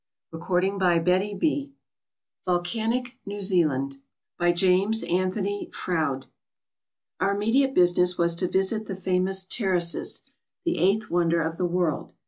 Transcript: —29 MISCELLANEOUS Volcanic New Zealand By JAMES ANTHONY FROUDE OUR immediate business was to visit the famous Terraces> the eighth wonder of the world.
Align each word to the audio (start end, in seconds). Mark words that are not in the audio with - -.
—29 0.31 0.79
MISCELLANEOUS 1.03 1.69
Volcanic 2.47 3.19
New 3.23 3.39
Zealand 3.39 3.97
By 4.39 4.51
JAMES 4.51 5.03
ANTHONY 5.03 5.69
FROUDE 5.71 6.25
OUR 7.19 7.35
immediate 7.35 7.75
business 7.75 8.17
was 8.17 8.33
to 8.37 8.47
visit 8.47 8.87
the 8.87 8.95
famous 8.95 9.45
Terraces> 9.45 10.23
the 10.65 10.79
eighth 10.79 11.11
wonder 11.11 11.43
of 11.43 11.57
the 11.57 11.67
world. 11.67 12.13